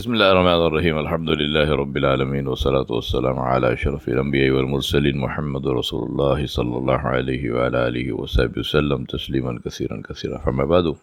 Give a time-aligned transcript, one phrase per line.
[0.00, 5.66] بسم الله الرحمن الرحيم الحمد لله رب العالمين والصلاة والسلام على أشرف الأنبياء والمرسلين محمد
[5.66, 10.96] رسول الله صلى الله عليه وعلى آله وصحبه وسلم تسليما كثيرا كثيرا فما بعد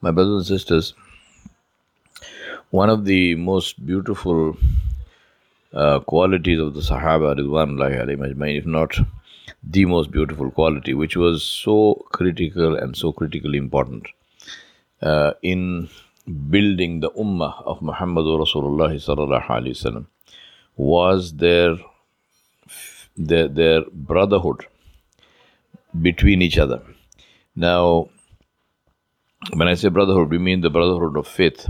[0.00, 0.94] My brothers and sisters,
[2.70, 4.56] one of the most beautiful
[5.74, 8.96] uh, qualities of the Sahaba Ridwanullahi alayhim if not
[9.62, 14.06] the most beautiful quality, which was so critical and so critically important
[15.02, 15.90] uh, in
[16.30, 20.06] building the ummah of Muhammadur Rasulullah sallallahu alaihi
[20.76, 21.76] was their,
[23.16, 24.66] their their brotherhood
[26.00, 26.82] between each other.
[27.56, 28.08] Now,
[29.54, 31.66] when I say brotherhood, we mean the brotherhood of faith.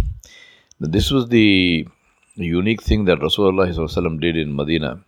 [0.78, 1.86] This was the
[2.34, 5.02] unique thing that Rasulullah did in Medina,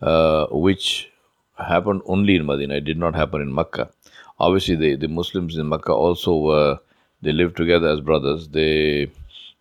[0.00, 1.10] uh, which
[1.56, 2.74] happened only in Medina.
[2.74, 3.90] It did not happen in Makkah.
[4.38, 6.78] Obviously, the, the Muslims in Makkah also were
[7.24, 8.48] they lived together as brothers.
[8.48, 9.10] They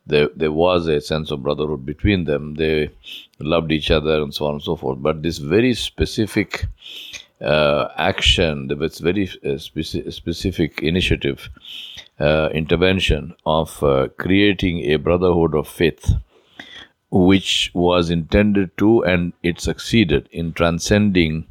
[0.06, 2.56] there, there was a sense of brotherhood between them.
[2.56, 2.92] They
[3.40, 5.02] loved each other and so on and so forth.
[5.02, 6.66] But this very specific
[7.42, 11.50] uh, action, this very uh, speci- specific initiative,
[12.20, 16.14] uh, intervention of uh, creating a brotherhood of faith,
[17.10, 21.46] which was intended to and it succeeded in transcending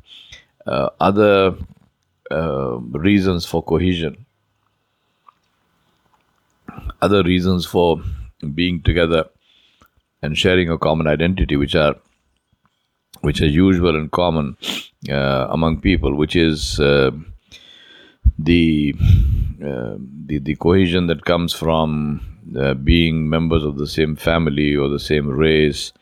[0.67, 1.56] uh, other
[2.31, 4.25] uh, reasons for cohesion
[7.01, 8.01] other reasons for
[8.55, 9.25] being together
[10.23, 11.97] and sharing a common identity, which are
[13.20, 14.56] which are usual and common
[15.11, 17.11] uh, among people, which is uh,
[18.39, 18.95] the,
[19.64, 19.95] uh,
[20.27, 22.20] the the cohesion that comes from
[22.59, 25.92] uh, being members of the same family or the same race,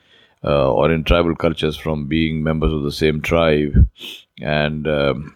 [0.44, 3.74] uh, or in tribal cultures from being members of the same tribe,
[4.40, 5.34] and um,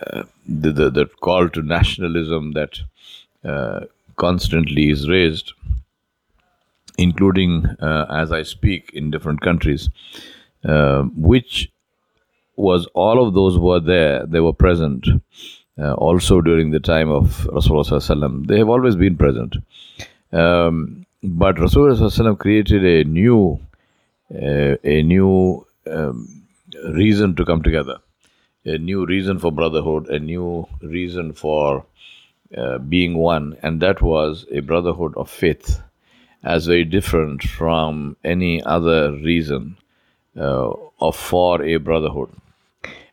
[0.00, 2.80] the the, the, the call to nationalism that
[3.44, 3.80] uh,
[4.16, 5.52] constantly is raised,
[6.96, 9.88] including uh, as I speak in different countries,
[10.64, 11.70] uh, which
[12.56, 15.06] was all of those were there, they were present.
[15.80, 19.56] Uh, also during the time of Rasulullah they have always been present.
[20.32, 23.60] Um, but Rasulullah created a new,
[24.34, 26.42] uh, a new um,
[26.84, 27.98] reason to come together
[28.64, 31.86] a new reason for brotherhood, a new reason for
[32.56, 35.82] uh, being one, and that was a brotherhood of faith,
[36.42, 39.76] as very different from any other reason
[40.36, 40.70] uh,
[41.00, 42.30] of for a brotherhood.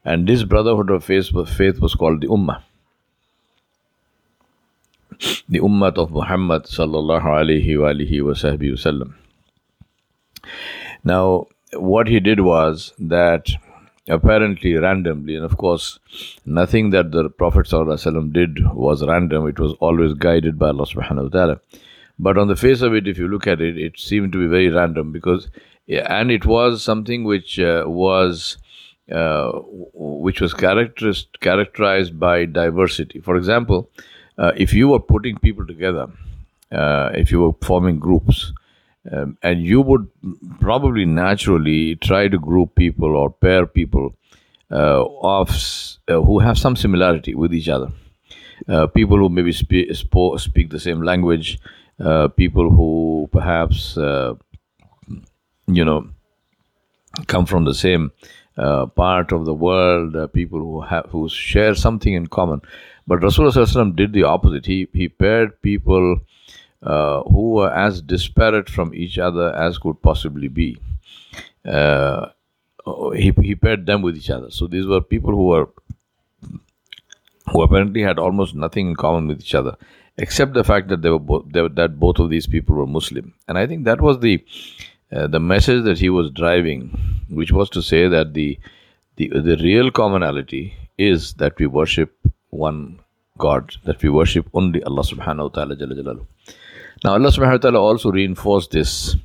[0.04, 2.62] And this brotherhood of faith, was called the Ummah.
[5.50, 9.16] The Ummah of Muhammad sallallahu alaihi wasallam.
[11.04, 13.50] Now, what he did was that
[14.08, 15.36] apparently randomly.
[15.36, 16.00] And of course,
[16.46, 21.24] nothing that the Prophet ﷺ did was random, it was always guided by Allah subhanahu
[21.24, 21.62] wa ta'ala.
[22.18, 24.48] But on the face of it, if you look at it, it seemed to be
[24.48, 25.50] very random because,
[25.88, 28.58] and it was something which uh, was.
[29.12, 29.52] Uh,
[29.94, 33.20] which was characterized by diversity.
[33.20, 33.88] For example,
[34.40, 36.08] uh, if you were putting people together,
[36.72, 38.52] uh, if you were forming groups,
[39.12, 40.08] um, and you would
[40.60, 44.16] probably naturally try to group people or pair people
[44.72, 45.50] uh, of
[46.08, 47.92] uh, who have some similarity with each other.
[48.68, 49.94] Uh, people who maybe spe-
[50.38, 51.60] speak the same language,
[52.00, 54.34] uh, people who perhaps uh,
[55.68, 56.08] you know
[57.28, 58.12] come from the same
[58.58, 62.62] uh, part of the world, people who have who share something in common.
[63.08, 64.66] But Rasulullah did the opposite.
[64.66, 66.22] He he paired people
[66.85, 70.78] uh, who were as disparate from each other as could possibly be.
[71.66, 72.28] Uh,
[73.16, 74.51] he, he paired them with each other.
[74.51, 75.69] So these were people who were
[77.51, 79.75] who apparently had almost nothing in common with each other,
[80.18, 83.34] except the fact that they were both they, that both of these people were Muslim.
[83.47, 84.44] And I think that was the
[85.12, 86.97] uh, the message that he was driving,
[87.29, 88.59] which was to say that the
[89.16, 92.16] the the real commonality is that we worship
[92.50, 93.00] one
[93.38, 96.25] God, that we worship only Allah Subhanahu wa Taala.
[97.05, 99.16] Now, Allah subhanahu wa ta'ala also reinforced this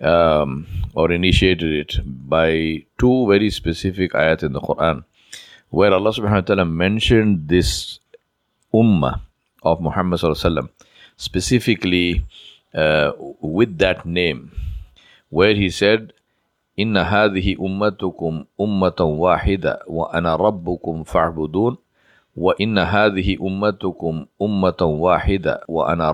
[0.00, 5.04] um, or initiated it by two very specific ayat in the Quran,
[5.70, 8.00] where Allah subhanahu wa ta'ala mentioned this
[8.74, 9.20] ummah
[9.62, 10.68] of Muhammad sallallahu
[11.16, 12.22] specifically
[12.74, 14.52] uh, with that name,
[15.30, 16.12] where he said,
[16.76, 21.76] إن هذه أمتكم أمة واحدة وأنا ربكم فاعبدون
[22.35, 26.13] wa inna ummatukum ummatan wahida wa ana.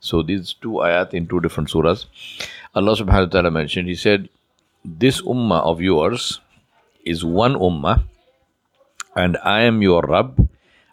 [0.00, 2.06] So these two ayat in two different surahs.
[2.74, 4.28] Allah subhanahu wa ta'ala mentioned, He said,
[4.84, 6.40] This ummah of yours
[7.04, 8.02] is one ummah,
[9.14, 10.48] and I am your Rabb,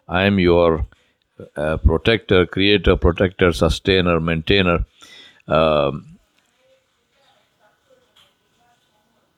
[0.06, 0.86] I am your
[1.56, 4.84] uh, protector, creator, protector, sustainer, maintainer.
[5.48, 6.18] Um,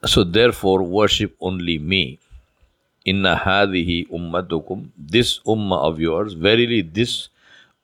[0.05, 2.19] so therefore, worship only me.
[3.04, 4.90] Inna hadihi ummatukum.
[4.96, 7.28] This ummah of yours, verily this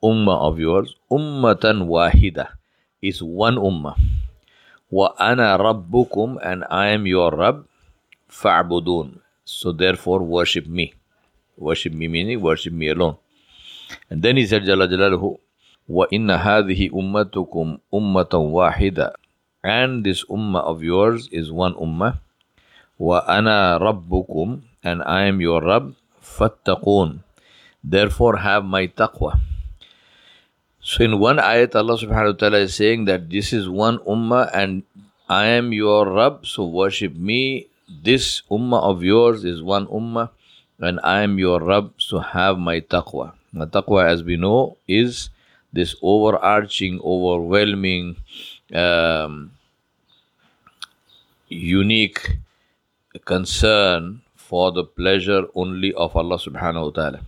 [0.03, 2.55] ummah of yours, ummatan wahida,
[3.03, 3.99] is one ummah.
[4.91, 7.67] Wa ana rabbukum, and I am your Rabb.
[8.31, 9.19] Fa'budun.
[9.45, 10.95] So therefore worship me.
[11.57, 13.17] Worship me meaning worship me alone.
[14.11, 15.41] And then he said, Jalla Jalaluhu,
[15.89, 19.17] Wa inna hadhihi ummatukum ummatan wahida.
[19.65, 22.21] And this ummah of yours is one ummah.
[23.01, 25.95] Wa ana rabbukum, and I am your Rabb.
[26.23, 27.21] Fattaqun.
[27.85, 29.41] Therefore have my taqwa.
[30.81, 34.49] So in one ayat, Allah subhanahu wa ta'ala is saying that this is one ummah
[34.55, 34.83] and
[35.29, 37.69] I am your Rabb, so worship me.
[37.89, 40.31] This ummah of yours is one ummah
[40.79, 43.33] and I am your Rabb, so have my taqwa.
[43.53, 45.31] The taqwa, as we know, is
[45.73, 48.17] this overarching, overwhelming,
[48.73, 49.53] um,
[51.49, 52.39] unique
[53.25, 57.21] concern for the pleasure only of Allah subhanahu wa ta'ala.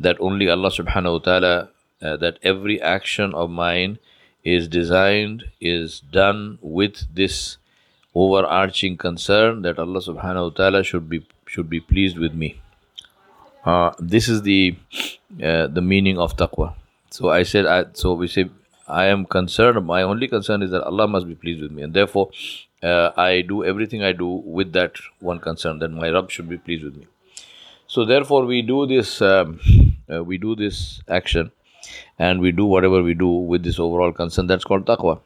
[0.00, 1.54] That only Allah subhanahu wa ta'ala,
[2.02, 3.98] uh, that every action of mine
[4.42, 7.58] is designed, is done with this
[8.14, 12.60] overarching concern that Allah subhanahu wa ta'ala should be should be pleased with me.
[13.64, 14.76] Uh, this is the
[15.42, 16.74] uh, the meaning of taqwa.
[17.10, 18.50] So I said, I, so we say,
[18.88, 19.86] I am concerned.
[19.86, 22.30] My only concern is that Allah must be pleased with me, and therefore,
[22.84, 26.58] uh, I do everything I do with that one concern that my Rabb should be
[26.58, 27.06] pleased with me.
[27.86, 29.20] So therefore, we do this.
[29.22, 29.60] Um,
[30.12, 31.50] uh, we do this action,
[32.18, 34.46] and we do whatever we do with this overall concern.
[34.46, 35.20] That's called taqwa.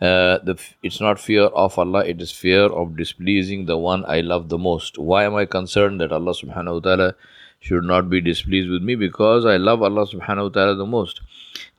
[0.00, 4.20] Uh, the, it's not fear of Allah, it is fear of displeasing the one I
[4.20, 4.98] love the most.
[4.98, 7.14] Why am I concerned that Allah subhanahu wa ta'ala
[7.60, 11.20] should not be displeased with me because I love Allah subhanahu wa ta'ala the most.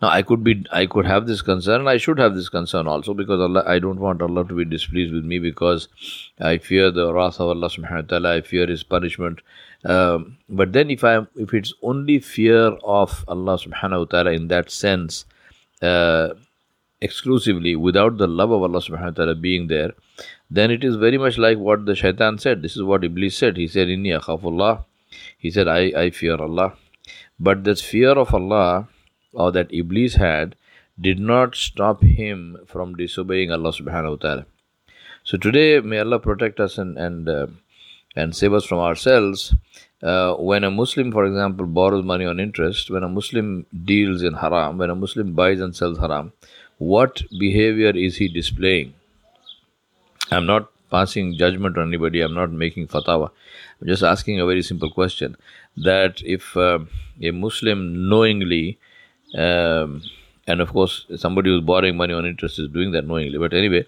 [0.01, 3.13] Now I could be I could have this concern, I should have this concern also
[3.13, 5.88] because Allah I don't want Allah to be displeased with me because
[6.40, 9.42] I fear the wrath of Allah subhanahu wa ta'ala, I fear his punishment.
[9.84, 12.68] Um, but then if I if it's only fear
[13.00, 15.25] of Allah subhanahu wa ta'ala in that sense,
[15.81, 16.30] uh,
[17.01, 19.94] exclusively without the love of Allah subhanahu wa ta'ala being there,
[20.50, 22.62] then it is very much like what the shaitan said.
[22.62, 23.57] This is what Iblis said.
[23.57, 24.86] He said, Inni akhafullah
[25.38, 26.74] he said, I, I fear Allah.
[27.40, 28.88] But this fear of Allah
[29.33, 30.55] or that Iblis had
[30.99, 34.45] did not stop him from disobeying Allah subhanahu wa ta'ala.
[35.23, 37.47] So today, may Allah protect us and, and, uh,
[38.15, 39.53] and save us from ourselves.
[40.01, 44.33] Uh, when a Muslim, for example, borrows money on interest, when a Muslim deals in
[44.33, 46.31] haram, when a Muslim buys and sells haram,
[46.77, 48.93] what behavior is he displaying?
[50.31, 53.29] I'm not passing judgment on anybody, I'm not making fatwa.
[53.81, 55.35] I'm just asking a very simple question
[55.77, 56.79] that if uh,
[57.21, 58.79] a Muslim knowingly,
[59.35, 60.01] um,
[60.47, 63.37] and of course, somebody who's borrowing money on interest is doing that knowingly.
[63.37, 63.85] But anyway,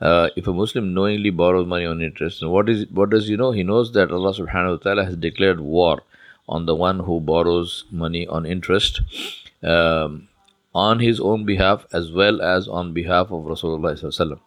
[0.00, 3.50] uh, if a Muslim knowingly borrows money on interest, what is what does he know?
[3.50, 6.02] He knows that Allah Subhanahu wa Taala has declared war
[6.48, 9.00] on the one who borrows money on interest.
[9.62, 10.28] Um,
[10.74, 14.40] on his own behalf as well as on behalf of Rasulullah.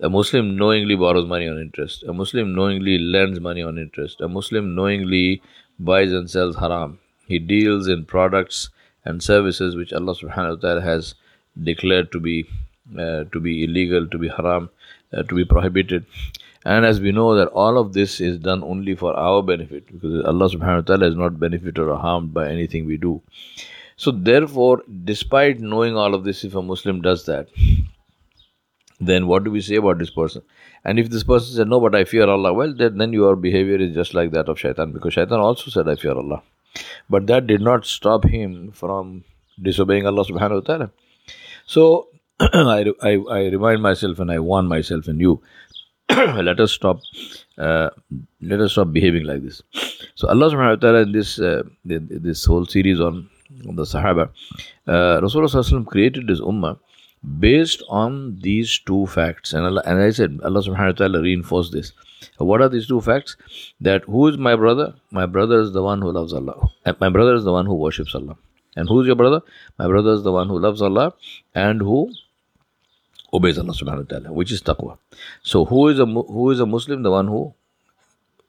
[0.00, 2.02] A Muslim knowingly borrows money on interest.
[2.02, 4.20] A Muslim knowingly lends money on interest.
[4.20, 5.40] A Muslim knowingly
[5.78, 6.98] buys and sells haram.
[7.26, 8.68] He deals in products
[9.04, 11.14] and services which Allah subhanahu wa ta'ala has
[11.62, 12.46] declared to be
[12.98, 14.70] uh, to be illegal, to be haram,
[15.12, 16.04] uh, to be prohibited.
[16.64, 20.24] And as we know that all of this is done only for our benefit because
[20.24, 23.20] Allah subhanahu wa ta'ala is not benefited or harmed by anything we do.
[23.96, 27.48] So therefore, despite knowing all of this, if a Muslim does that,
[29.00, 30.42] then what do we say about this person?
[30.84, 33.76] And if this person said, No, but I fear Allah, well, then, then your behavior
[33.76, 36.42] is just like that of shaitan, because shaitan also said, I fear Allah.
[37.08, 39.24] But that did not stop him from
[39.62, 40.90] disobeying Allah subhanahu wa ta'ala.
[41.66, 42.08] So
[42.40, 45.40] I, I, I remind myself and I warn myself and you,
[46.10, 47.00] let us stop
[47.56, 47.90] uh,
[48.42, 49.62] let us stop behaving like this.
[50.16, 53.28] So Allah subhanahu wa ta'ala in this uh, this whole series on,
[53.68, 54.30] on the Sahaba,
[54.86, 56.78] uh, Rasulullah created this ummah
[57.38, 59.52] based on these two facts.
[59.52, 61.92] And, Allah, and I said, Allah subhanahu wa ta'ala reinforced this.
[62.38, 63.36] What are these two facts?
[63.80, 64.94] That who is my brother?
[65.10, 66.68] My brother is the one who loves Allah.
[66.84, 68.36] And my brother is the one who worships Allah.
[68.76, 69.40] And who is your brother?
[69.78, 71.14] My brother is the one who loves Allah
[71.54, 72.10] and who
[73.32, 74.98] obeys Allah subhanahu wa ta'ala, which is taqwa.
[75.42, 77.02] So who is a who is a Muslim?
[77.02, 77.54] The one who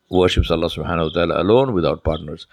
[0.09, 2.47] worships Allah subhanahu wa ta'ala alone without partners.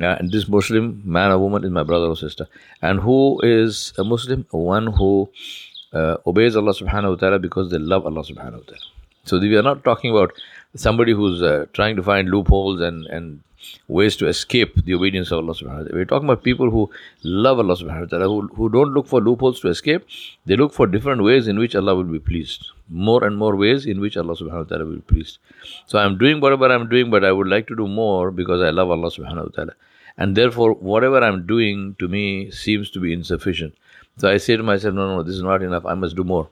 [0.00, 2.48] Uh, and this Muslim man or woman is my brother or sister.
[2.82, 4.46] And who is a Muslim?
[4.50, 5.30] One who
[5.92, 8.95] uh, obeys Allah subhanahu wa ta'ala because they love Allah subhanahu wa ta'ala.
[9.26, 10.32] So we are not talking about
[10.76, 13.40] somebody who's uh, trying to find loopholes and, and
[13.88, 15.90] ways to escape the obedience of Allah subhanahu wa ta'ala.
[15.94, 16.88] We're talking about people who
[17.24, 20.06] love Allah subhanahu wa ta'ala, who, who don't look for loopholes to escape.
[20.44, 22.68] They look for different ways in which Allah will be pleased.
[22.88, 25.38] More and more ways in which Allah subhanahu wa ta'ala will be pleased.
[25.86, 28.70] So I'm doing whatever I'm doing, but I would like to do more because I
[28.70, 29.72] love Allah subhanahu wa ta'ala.
[30.16, 33.74] And therefore, whatever I'm doing to me seems to be insufficient.
[34.18, 35.84] So I say to myself, no, no, this is not enough.
[35.84, 36.48] I must do more.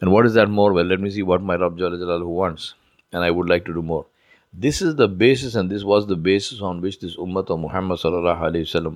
[0.00, 0.72] And what is that more?
[0.72, 2.74] Well, let me see what my Rabb Jalal wants.
[3.12, 4.04] And I would like to do more.
[4.52, 7.98] This is the basis, and this was the basis on which this Ummah of Muhammad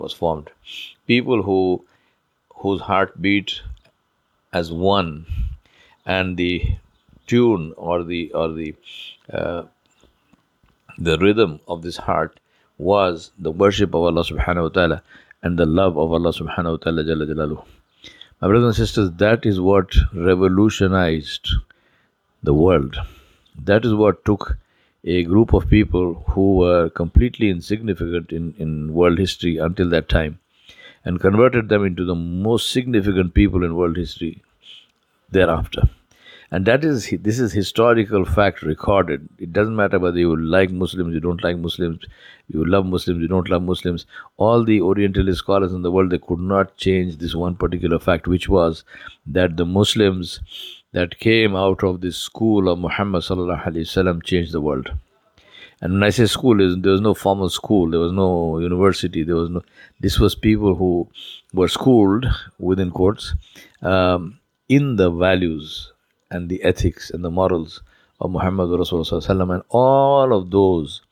[0.00, 0.50] was formed.
[1.07, 1.85] People who
[2.57, 3.61] whose heart beat
[4.52, 5.26] as one,
[6.07, 6.62] and the
[7.26, 8.75] tune or the or the
[9.33, 9.64] uh,
[10.99, 12.38] the rhythm of this heart
[12.78, 15.02] was the worship of Allah subhanahu wa ta'ala
[15.42, 17.64] and the love of Allah subhanahu wa ta'ala jalla jalaluhu.
[18.42, 21.49] My brothers and sisters, that is what revolutionized
[22.42, 22.96] the world.
[23.56, 24.58] That is what took
[25.04, 30.40] a group of people who were completely insignificant in, in world history until that time
[31.04, 34.42] and converted them into the most significant people in world history
[35.30, 35.88] thereafter.
[36.54, 39.26] And that is this is historical fact recorded.
[39.38, 42.04] It doesn't matter whether you like Muslims, you don't like Muslims,
[42.47, 44.04] you love Muslims, you don't love Muslims.
[44.37, 48.28] All the Orientalist scholars in the world they could not change this one particular fact,
[48.28, 48.85] which was
[49.26, 50.40] that the Muslims
[50.92, 54.92] that came out of this school of Muhammad sallallahu alaihi wasallam changed the world.
[55.80, 59.37] And when I say school, there was no formal school, there was no university, there
[59.37, 59.62] was no.
[60.00, 61.09] This was people who
[61.54, 62.26] were schooled
[62.59, 63.35] within courts
[63.80, 65.92] um, in the values
[66.32, 67.82] and the ethics and the morals
[68.20, 71.02] of Muhammad Rasulullah and all of those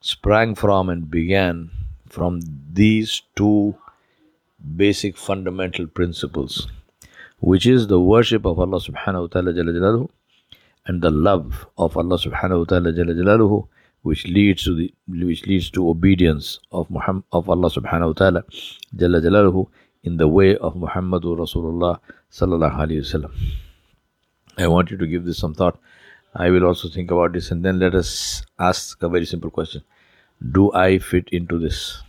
[0.00, 1.70] sprang from and began
[2.08, 2.40] from
[2.72, 3.76] these two
[4.76, 6.68] basic fundamental principles
[7.40, 10.08] which is the worship of Allah subhanahu wa ta'ala jalla
[10.86, 13.68] and the love of Allah subhanahu wa ta'ala jalla
[14.02, 18.44] which leads to the which leads to obedience of Muhammad of Allah subhanahu wa ta'ala
[18.96, 19.66] jalla
[20.02, 22.00] in the way of Muhammadur Rasulullah
[22.32, 23.32] sallallahu alayhi wasallam.
[24.58, 25.78] I want you to give this some thought.
[26.34, 29.82] I will also think about this and then let us ask a very simple question.
[30.52, 32.02] Do I fit into this?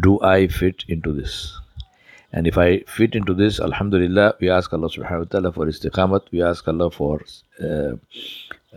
[0.00, 1.58] Do I fit into this?
[2.32, 6.30] And if I fit into this, Alhamdulillah, we ask Allah subhanahu wa ta'ala for istiqamat,
[6.30, 7.20] we ask Allah for
[7.60, 7.94] uh,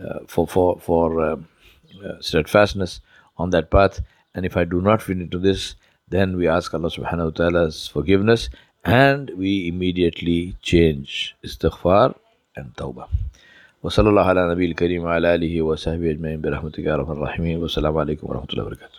[0.00, 1.36] uh, for for for uh,
[2.04, 3.00] uh, steadfastness
[3.38, 4.00] on that path.
[4.34, 5.76] And if I do not fit into this,
[6.08, 8.48] then we ask Allah subhanahu wa ta'ala's forgiveness
[8.84, 12.16] and we immediately change istighfar
[12.76, 13.08] tawbah.
[13.84, 18.26] وصلى الله على نبي الكريم وعلى آله وصحبه أجمعين برحمتك يا رب الراحمين والسلام عليكم
[18.30, 18.92] ورحمة الله وبركاته